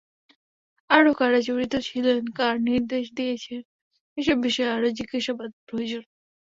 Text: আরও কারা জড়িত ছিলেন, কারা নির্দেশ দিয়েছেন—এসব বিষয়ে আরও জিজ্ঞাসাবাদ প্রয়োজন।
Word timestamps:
আরও 0.89 1.11
কারা 1.13 1.39
জড়িত 1.47 1.73
ছিলেন, 1.87 2.21
কারা 2.37 2.59
নির্দেশ 2.69 3.05
দিয়েছেন—এসব 3.17 4.37
বিষয়ে 4.45 4.73
আরও 4.75 4.87
জিজ্ঞাসাবাদ 4.97 5.49
প্রয়োজন। 5.67 6.03